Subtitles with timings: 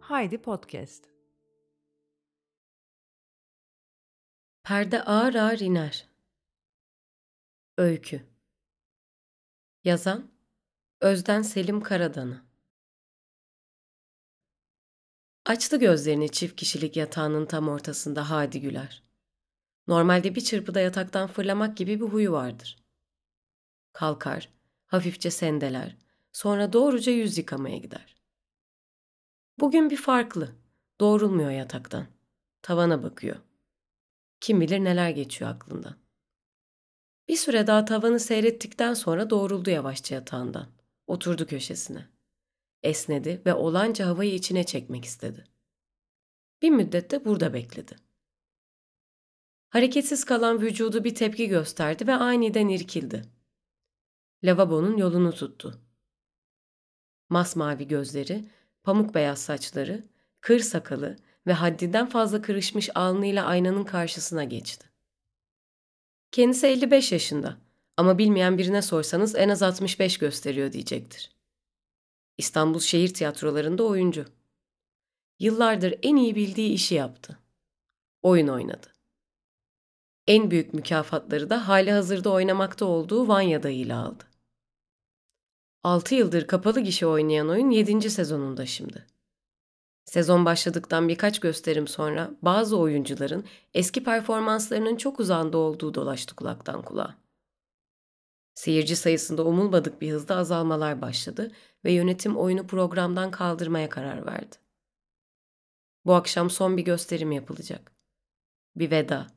[0.00, 1.04] Haydi Podcast.
[4.62, 6.08] Perde ağır ağır iner.
[7.78, 8.26] Öykü
[9.84, 10.30] Yazan
[11.00, 12.46] Özden Selim Karadan'a
[15.44, 19.05] Açtı gözlerini çift kişilik yatağının tam ortasında Hadi Güler.
[19.88, 22.76] Normalde bir çırpıda yataktan fırlamak gibi bir huyu vardır.
[23.92, 24.48] Kalkar,
[24.86, 25.96] hafifçe sendeler,
[26.32, 28.16] sonra doğruca yüz yıkamaya gider.
[29.60, 30.54] Bugün bir farklı,
[31.00, 32.06] doğrulmuyor yataktan.
[32.62, 33.36] Tavana bakıyor.
[34.40, 35.96] Kim bilir neler geçiyor aklından.
[37.28, 40.68] Bir süre daha tavanı seyrettikten sonra doğruldu yavaşça yatağından.
[41.06, 42.08] Oturdu köşesine.
[42.82, 45.44] Esnedi ve olanca havayı içine çekmek istedi.
[46.62, 47.96] Bir müddet de burada bekledi.
[49.76, 53.22] Hareketsiz kalan vücudu bir tepki gösterdi ve aniden irkildi.
[54.44, 55.80] Lavabonun yolunu tuttu.
[57.28, 58.44] Masmavi gözleri,
[58.82, 60.04] pamuk beyaz saçları,
[60.40, 64.90] kır sakalı ve haddinden fazla kırışmış alnıyla aynanın karşısına geçti.
[66.32, 67.56] Kendisi 55 yaşında
[67.96, 71.30] ama bilmeyen birine sorsanız en az 65 gösteriyor diyecektir.
[72.38, 74.24] İstanbul şehir tiyatrolarında oyuncu.
[75.38, 77.38] Yıllardır en iyi bildiği işi yaptı.
[78.22, 78.95] Oyun oynadı.
[80.26, 84.24] En büyük mükafatları da hali hazırda oynamakta olduğu Vanya'da ile aldı.
[85.82, 88.10] 6 yıldır kapalı gişe oynayan oyun 7.
[88.10, 89.06] sezonunda şimdi.
[90.04, 93.44] Sezon başladıktan birkaç gösterim sonra bazı oyuncuların
[93.74, 97.14] eski performanslarının çok uzanda olduğu dolaştı kulaktan kulağa.
[98.54, 101.52] Seyirci sayısında umulmadık bir hızda azalmalar başladı
[101.84, 104.56] ve yönetim oyunu programdan kaldırmaya karar verdi.
[106.04, 107.92] Bu akşam son bir gösterim yapılacak.
[108.76, 109.35] Bir veda.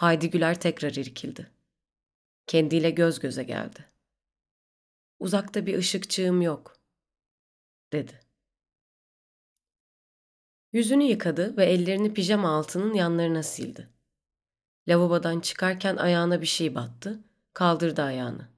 [0.00, 1.50] Haydi Güler tekrar irkildi.
[2.46, 3.84] Kendiyle göz göze geldi.
[5.18, 6.76] Uzakta bir ışıkçığım yok,
[7.92, 8.20] dedi.
[10.72, 13.88] Yüzünü yıkadı ve ellerini pijama altının yanlarına sildi.
[14.88, 18.48] Lavabodan çıkarken ayağına bir şey battı, kaldırdı ayağını.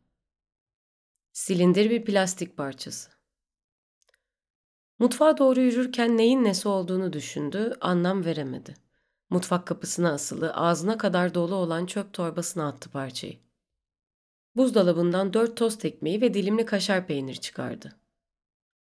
[1.33, 3.11] Silindir bir plastik parçası.
[4.99, 8.82] Mutfağa doğru yürürken neyin nesi olduğunu düşündü, anlam veremedi.
[9.33, 13.39] Mutfak kapısına asılı, ağzına kadar dolu olan çöp torbasına attı parçayı.
[14.57, 17.97] Buzdolabından dört tost ekmeği ve dilimli kaşar peynir çıkardı.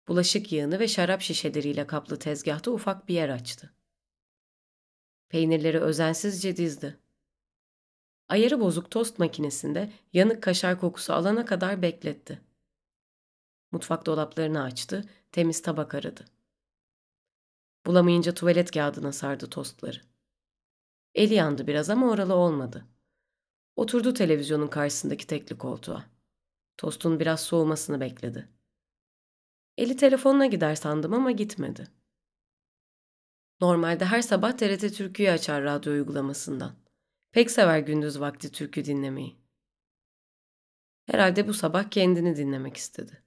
[0.07, 3.73] Bulaşık yığını ve şarap şişeleriyle kaplı tezgahta ufak bir yer açtı.
[5.29, 6.97] Peynirleri özensizce dizdi.
[8.29, 12.41] Ayarı bozuk tost makinesinde yanık kaşar kokusu alana kadar bekletti.
[13.71, 16.25] Mutfak dolaplarını açtı, temiz tabak aradı.
[17.85, 20.14] Bulamayınca tuvalet kağıdına sardı tostları.
[21.15, 22.85] Eli yandı biraz ama oralı olmadı.
[23.75, 26.05] Oturdu televizyonun karşısındaki tekli koltuğa.
[26.77, 28.49] Tostun biraz soğumasını bekledi.
[29.77, 31.87] Eli telefonuna gider sandım ama gitmedi.
[33.61, 36.75] Normalde her sabah TRT Türkü'yü açar radyo uygulamasından.
[37.31, 39.35] Pek sever gündüz vakti türkü dinlemeyi.
[41.05, 43.23] Herhalde bu sabah kendini dinlemek istedi.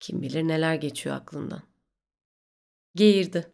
[0.00, 1.62] Kim bilir neler geçiyor aklından.
[2.94, 3.52] Geğirdi.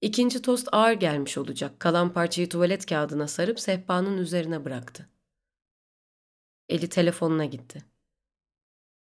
[0.00, 1.80] İkinci tost ağır gelmiş olacak.
[1.80, 5.08] Kalan parçayı tuvalet kağıdına sarıp sehpanın üzerine bıraktı.
[6.68, 7.84] Eli telefonuna gitti.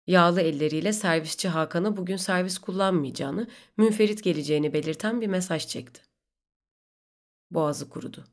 [0.06, 6.02] Yağlı elleriyle servisçi Hakan'a bugün servis kullanmayacağını, münferit geleceğini belirten bir mesaj çekti.
[7.50, 8.24] Boğazı kurudu.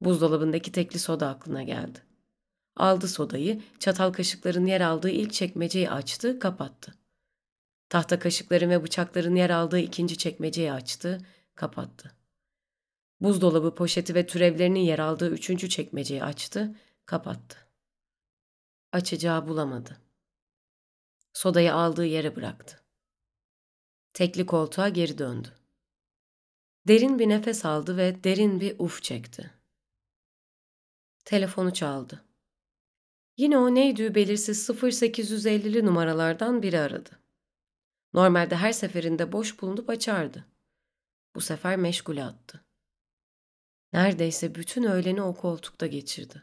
[0.00, 1.98] Buzdolabındaki tekli soda aklına geldi.
[2.76, 6.94] Aldı sodayı, çatal kaşıkların yer aldığı ilk çekmeceyi açtı, kapattı.
[7.88, 11.20] Tahta kaşıkların ve bıçakların yer aldığı ikinci çekmeceyi açtı,
[11.60, 12.16] kapattı.
[13.20, 16.76] Buzdolabı poşeti ve türevlerinin yer aldığı üçüncü çekmeceyi açtı,
[17.06, 17.58] kapattı.
[18.92, 20.00] Açacağı bulamadı.
[21.32, 22.80] Sodayı aldığı yere bıraktı.
[24.12, 25.48] Tekli koltuğa geri döndü.
[26.88, 29.50] Derin bir nefes aldı ve derin bir uf çekti.
[31.24, 32.24] Telefonu çaldı.
[33.36, 37.10] Yine o neydi belirsiz 0850'li numaralardan biri aradı.
[38.14, 40.46] Normalde her seferinde boş bulunup açardı.
[41.34, 42.64] Bu sefer meşgule attı.
[43.92, 46.42] Neredeyse bütün öğleni o koltukta geçirdi.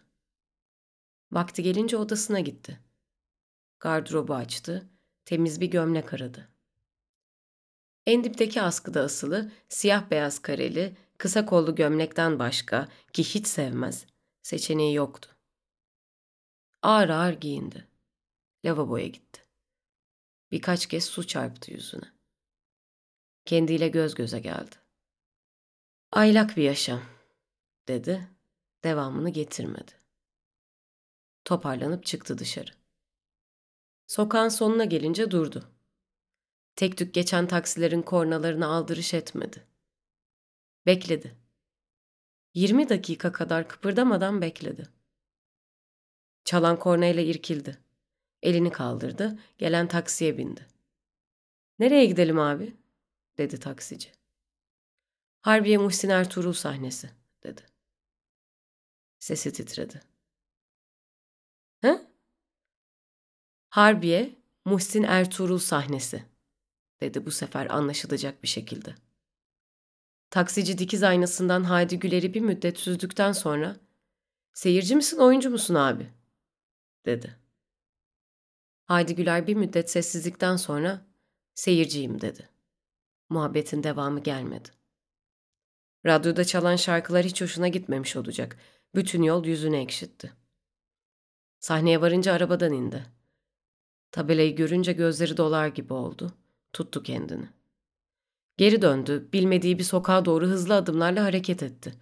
[1.31, 2.79] Vakti gelince odasına gitti.
[3.79, 4.89] Gardırobu açtı,
[5.25, 6.49] temiz bir gömlek aradı.
[8.05, 14.05] En dipteki askıda asılı, siyah beyaz kareli, kısa kollu gömlekten başka ki hiç sevmez,
[14.43, 15.29] seçeneği yoktu.
[16.81, 17.87] Ağır ağır giyindi.
[18.65, 19.41] Lavaboya gitti.
[20.51, 22.16] Birkaç kez su çarptı yüzüne.
[23.47, 24.75] Kendiyle göz göze geldi.
[26.11, 27.01] Aylak bir yaşam,
[27.87, 28.27] dedi.
[28.83, 29.91] Devamını getirmedi.
[31.45, 32.71] Toparlanıp çıktı dışarı.
[34.07, 35.71] Sokağın sonuna gelince durdu.
[36.75, 39.67] Tek tük geçen taksilerin kornalarını aldırış etmedi.
[40.85, 41.35] Bekledi.
[42.53, 44.89] Yirmi dakika kadar kıpırdamadan bekledi.
[46.45, 47.77] Çalan kornayla irkildi.
[48.41, 50.67] Elini kaldırdı, gelen taksiye bindi.
[51.79, 52.86] Nereye gidelim abi?
[53.37, 54.11] Dedi taksici.
[55.41, 57.09] Harbiye Muhsin Ertuğrul sahnesi,
[57.43, 57.61] dedi.
[59.19, 60.01] Sesi titredi.
[61.81, 62.07] He?
[63.69, 64.35] Harbiye
[64.65, 66.25] Muhsin Ertuğrul sahnesi,
[67.01, 68.95] dedi bu sefer anlaşılacak bir şekilde.
[70.29, 73.77] Taksici dikiz aynasından Haydi Güler'i bir müddet süzdükten sonra
[74.53, 76.13] ''Seyirci misin, oyuncu musun abi?''
[77.05, 77.35] dedi.
[78.85, 81.05] Haydi Güler bir müddet sessizlikten sonra
[81.53, 82.49] ''Seyirciyim'' dedi.
[83.29, 84.69] Muhabbetin devamı gelmedi.
[86.05, 88.57] Radyoda çalan şarkılar hiç hoşuna gitmemiş olacak.
[88.95, 90.33] Bütün yol yüzünü ekşitti.
[91.59, 93.05] Sahneye varınca arabadan indi.
[94.11, 96.33] Tabelayı görünce gözleri dolar gibi oldu.
[96.73, 97.49] Tuttu kendini.
[98.57, 101.93] Geri döndü, bilmediği bir sokağa doğru hızlı adımlarla hareket etti.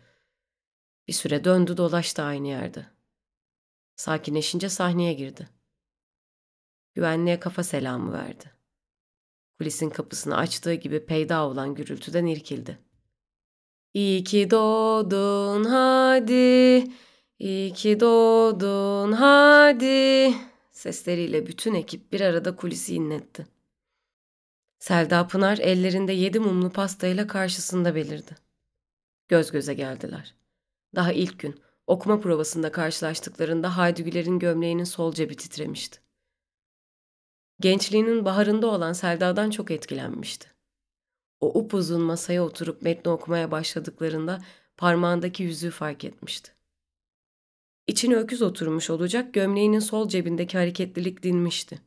[1.08, 2.86] Bir süre döndü dolaştı aynı yerde.
[3.96, 5.50] Sakinleşince sahneye girdi.
[6.94, 8.55] Güvenliğe kafa selamı verdi.
[9.58, 12.80] Kulisin kapısını açtığı gibi peyda olan gürültüden irkildi.
[13.94, 16.84] İyi ki doğdun hadi,
[17.40, 20.34] iyi ki doğdun hadi.
[20.72, 23.48] Sesleriyle bütün ekip bir arada kulisi inletti.
[24.80, 28.36] Selda Pınar ellerinde yedi mumlu pastayla karşısında belirdi.
[29.28, 30.36] Göz göze geldiler.
[30.96, 36.05] Daha ilk gün okuma provasında karşılaştıklarında Haydi Güler'in gömleğinin sol cebi titremişti.
[37.60, 40.48] Gençliğinin baharında olan Selda'dan çok etkilenmişti.
[41.42, 44.42] O upuzun masaya oturup metni okumaya başladıklarında
[44.78, 46.52] parmağındaki yüzüğü fark etmişti.
[47.88, 51.82] İçine öküz oturmuş olacak gömleğinin sol cebindeki hareketlilik dinmişti.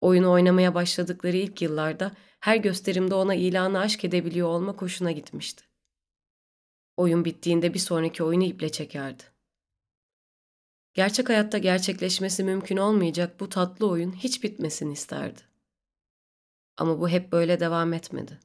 [0.00, 5.64] Oyunu oynamaya başladıkları ilk yıllarda her gösterimde ona ilanı aşk edebiliyor olma hoşuna gitmişti.
[6.96, 9.22] Oyun bittiğinde bir sonraki oyunu iple çekerdi.
[10.94, 15.40] Gerçek hayatta gerçekleşmesi mümkün olmayacak bu tatlı oyun hiç bitmesini isterdi.
[16.76, 18.38] Ama bu hep böyle devam etmedi.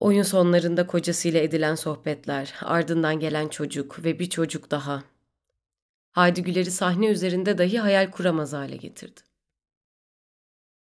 [0.00, 5.04] Oyun sonlarında kocasıyla edilen sohbetler, ardından gelen çocuk ve bir çocuk daha.
[6.10, 9.20] Haydi Güler'i sahne üzerinde dahi hayal kuramaz hale getirdi.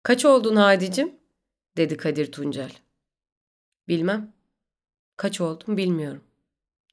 [0.03, 1.15] Kaç oldun Hadi'cim?
[1.77, 2.71] dedi Kadir Tuncel.
[3.87, 4.33] Bilmem.
[5.17, 6.23] Kaç oldum bilmiyorum,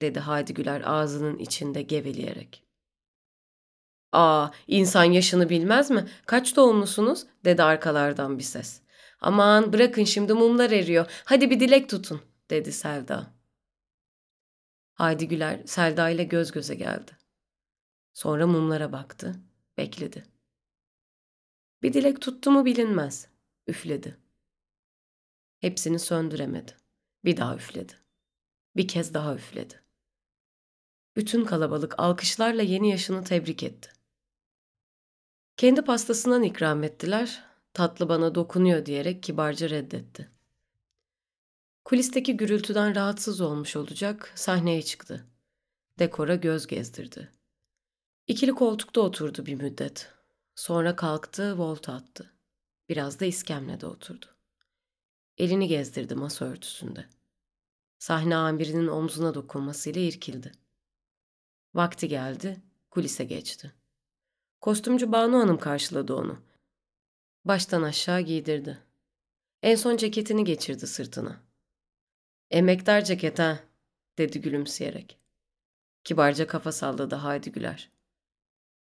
[0.01, 2.68] dedi Hadi Güler ağzının içinde geveleyerek.
[4.12, 6.08] Aa, insan yaşını bilmez mi?
[6.26, 7.26] Kaç doğumlusunuz?
[7.44, 8.82] dedi arkalardan bir ses.
[9.20, 11.06] Aman bırakın şimdi mumlar eriyor.
[11.25, 12.20] Hadi bir dilek tutun,
[12.50, 13.26] dedi Selda.
[14.94, 17.10] Haydi Güler Selda ile göz göze geldi.
[18.12, 19.34] Sonra mumlara baktı,
[19.76, 20.25] bekledi.
[21.82, 23.28] Bir dilek tuttu mu bilinmez.
[23.66, 24.16] Üfledi.
[25.60, 26.72] Hepsini söndüremedi.
[27.25, 27.93] Bir daha üfledi.
[28.76, 29.82] Bir kez daha üfledi.
[31.16, 33.98] Bütün kalabalık alkışlarla yeni yaşını tebrik etti.
[35.58, 37.44] Kendi pastasından ikram ettiler.
[37.75, 40.31] Tatlı bana dokunuyor diyerek kibarca reddetti.
[41.84, 45.26] Kulisteki gürültüden rahatsız olmuş olacak, sahneye çıktı.
[45.99, 47.32] Dekora göz gezdirdi.
[48.27, 50.12] İkili koltukta oturdu bir müddet.
[50.55, 52.32] Sonra kalktı, volta attı.
[52.88, 54.27] Biraz da iskemlede oturdu.
[55.38, 57.06] Elini gezdirdi masa örtüsünde.
[57.98, 60.53] Sahne amirinin omzuna dokunmasıyla irkildi.
[61.74, 63.78] Vakti geldi, kulise geçti.
[64.60, 66.38] Kostümcü Banu Hanım karşıladı onu.
[67.44, 68.79] Baştan aşağı giydirdi.
[69.62, 71.41] En son ceketini geçirdi sırtına.
[72.50, 73.58] Emektar ceket ha,
[74.19, 75.19] dedi gülümseyerek.
[76.05, 77.91] Kibarca kafa salladı Haydi Güler.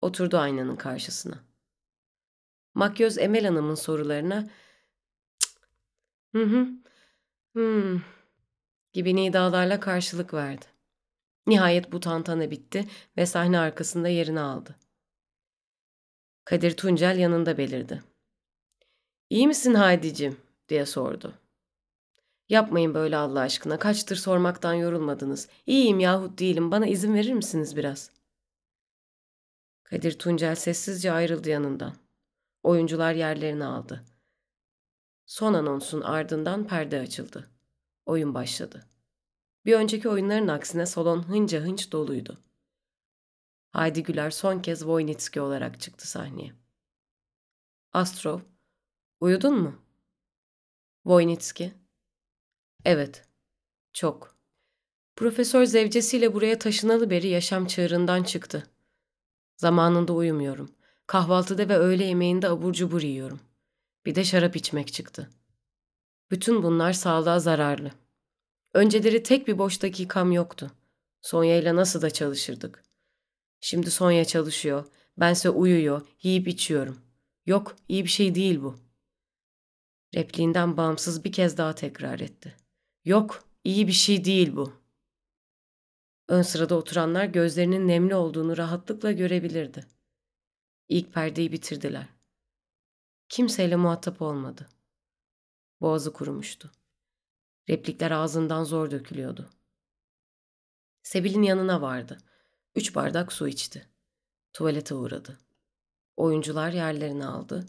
[0.01, 1.43] Oturdu aynanın karşısına.
[2.73, 4.49] Makyöz Emel Hanım'ın sorularına
[6.35, 6.67] hı hı
[7.55, 8.01] hı
[8.93, 10.65] gibi nidalarla karşılık verdi.
[11.47, 12.87] Nihayet bu tantana bitti
[13.17, 14.75] ve sahne arkasında yerini aldı.
[16.49, 18.03] Kadir Tuncel yanında belirdi.
[19.29, 20.37] İyi misin Haydi'cim
[20.69, 21.33] diye sordu.
[22.49, 23.79] Yapmayın böyle Allah aşkına.
[23.79, 25.49] Kaçtır sormaktan yorulmadınız.
[25.65, 26.71] İyiyim yahut değilim.
[26.71, 28.11] Bana izin verir misiniz biraz?
[29.83, 31.93] Kadir Tuncel sessizce ayrıldı yanından.
[32.63, 34.03] Oyuncular yerlerini aldı.
[35.25, 37.49] Son anonsun ardından perde açıldı.
[38.05, 38.85] Oyun başladı.
[39.65, 42.37] Bir önceki oyunların aksine salon hınca hınç doluydu.
[43.71, 46.53] Haydi Güler son kez Voynitski olarak çıktı sahneye.
[47.93, 48.39] Astrov,
[49.19, 49.75] uyudun mu?
[51.05, 51.73] Voynitski,
[52.85, 53.27] evet,
[53.93, 54.39] çok.
[55.15, 58.67] Profesör zevcesiyle buraya taşınalı beri yaşam çığırından çıktı.
[59.57, 60.75] Zamanında uyumuyorum.
[61.07, 63.39] Kahvaltıda ve öğle yemeğinde abur cubur yiyorum.
[64.05, 65.29] Bir de şarap içmek çıktı.
[66.31, 67.91] Bütün bunlar sağlığa zararlı.
[68.73, 70.71] Önceleri tek bir boş dakikam yoktu.
[71.21, 72.83] Sonya ile nasıl da çalışırdık.
[73.61, 74.85] Şimdi Sonya çalışıyor,
[75.17, 77.01] bense uyuyor, yiyip içiyorum.
[77.45, 78.79] Yok, iyi bir şey değil bu.
[80.15, 82.55] Repliğinden bağımsız bir kez daha tekrar etti.
[83.05, 84.73] Yok, iyi bir şey değil bu.
[86.27, 89.85] Ön sırada oturanlar gözlerinin nemli olduğunu rahatlıkla görebilirdi.
[90.89, 92.07] İlk perdeyi bitirdiler.
[93.29, 94.69] Kimseyle muhatap olmadı.
[95.81, 96.71] Boğazı kurumuştu.
[97.69, 99.49] Replikler ağzından zor dökülüyordu.
[101.03, 102.17] Sebil'in yanına vardı.
[102.75, 103.87] Üç bardak su içti.
[104.53, 105.37] Tuvalete uğradı.
[106.17, 107.65] Oyuncular yerlerini aldı.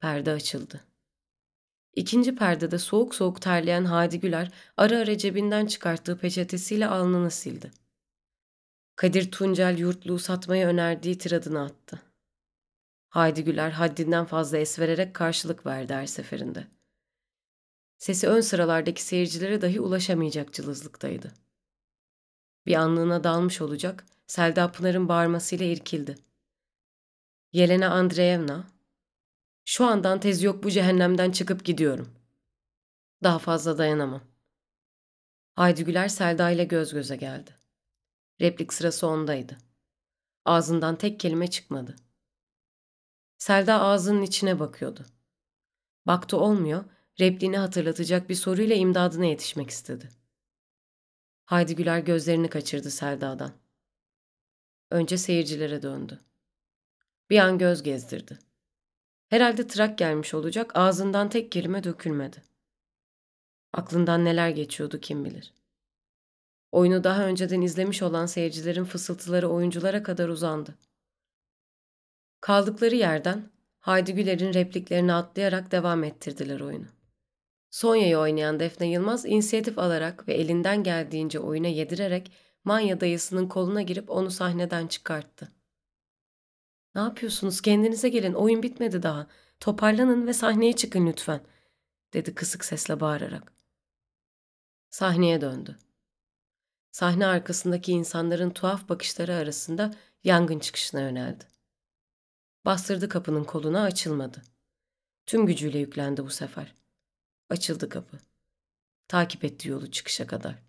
[0.00, 0.84] Perde açıldı.
[1.94, 7.70] İkinci perdede soğuk soğuk terleyen Hadi Güler ara ara cebinden çıkarttığı peçetesiyle alnını sildi.
[8.96, 12.02] Kadir Tuncel yurtluğu satmayı önerdiği tiradını attı.
[13.08, 16.66] Haydi Güler haddinden fazla es vererek karşılık verdi her seferinde.
[17.98, 21.32] Sesi ön sıralardaki seyircilere dahi ulaşamayacak cılızlıktaydı.
[22.66, 26.14] Bir anlığına dalmış olacak, Selda Pınar'ın bağırmasıyla irkildi.
[27.52, 28.64] Yelena Andreevna,
[29.64, 32.14] şu andan tez yok bu cehennemden çıkıp gidiyorum.
[33.22, 34.22] Daha fazla dayanamam.
[35.54, 37.50] Haydi Güler Selda ile göz göze geldi.
[38.40, 39.58] Replik sırası ondaydı.
[40.44, 41.96] Ağzından tek kelime çıkmadı.
[43.38, 45.06] Selda ağzının içine bakıyordu.
[46.06, 46.84] Baktı olmuyor,
[47.20, 50.08] repliğini hatırlatacak bir soruyla imdadına yetişmek istedi.
[51.44, 53.52] Haydi Güler gözlerini kaçırdı Selda'dan.
[54.90, 56.20] Önce seyircilere döndü.
[57.30, 58.38] Bir an göz gezdirdi.
[59.28, 62.42] Herhalde trak gelmiş olacak, ağzından tek kelime dökülmedi.
[63.72, 65.52] Aklından neler geçiyordu kim bilir.
[66.72, 70.74] Oyunu daha önceden izlemiş olan seyircilerin fısıltıları oyunculara kadar uzandı.
[72.40, 76.86] Kaldıkları yerden Haydi Güler'in repliklerini atlayarak devam ettirdiler oyunu.
[77.74, 82.32] Sonya'yı oynayan Defne Yılmaz inisiyatif alarak ve elinden geldiğince oyuna yedirerek
[82.64, 85.52] Manya dayısının koluna girip onu sahneden çıkarttı.
[86.94, 87.60] Ne yapıyorsunuz?
[87.60, 88.32] Kendinize gelin.
[88.32, 89.26] Oyun bitmedi daha.
[89.60, 91.40] Toparlanın ve sahneye çıkın lütfen,
[92.12, 93.52] dedi kısık sesle bağırarak.
[94.90, 95.78] Sahneye döndü.
[96.90, 101.44] Sahne arkasındaki insanların tuhaf bakışları arasında yangın çıkışına yöneldi.
[102.64, 104.42] Bastırdı kapının koluna açılmadı.
[105.26, 106.83] Tüm gücüyle yüklendi bu sefer.
[107.54, 108.18] Açıldı kapı.
[109.08, 110.62] Takip etti yolu çıkışa kadar.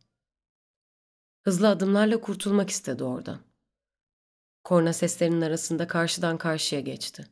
[1.41, 3.41] Hızlı adımlarla kurtulmak istedi oradan.
[4.63, 7.27] Korna seslerinin arasında karşıdan karşıya geçti.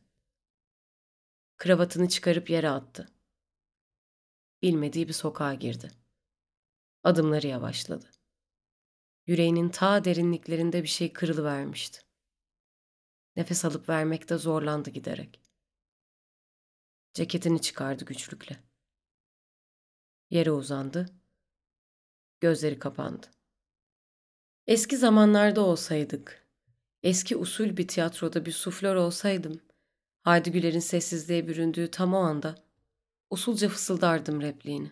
[1.56, 3.08] Kravatını çıkarıp yere attı.
[4.62, 5.90] Bilmediği bir sokağa girdi.
[7.04, 8.10] Adımları yavaşladı.
[9.26, 12.00] Yüreğinin ta derinliklerinde bir şey kırılıvermişti.
[13.36, 15.40] Nefes alıp vermekte zorlandı giderek.
[17.12, 18.73] Ceketini çıkardı güçlükle.
[20.30, 21.06] Yere uzandı.
[22.40, 23.26] Gözleri kapandı.
[24.66, 26.46] Eski zamanlarda olsaydık,
[27.02, 29.60] eski usul bir tiyatroda bir suflör olsaydım,
[30.24, 32.54] Haydi Güler'in sessizliğe büründüğü tam o anda
[33.30, 34.90] usulca fısıldardım repliğini.